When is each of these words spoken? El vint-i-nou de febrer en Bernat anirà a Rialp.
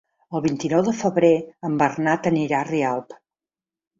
El 0.37 0.41
vint-i-nou 0.45 0.79
de 0.87 0.93
febrer 1.01 1.29
en 1.69 1.75
Bernat 1.83 2.29
anirà 2.31 2.61
a 2.63 2.69
Rialp. 2.73 3.17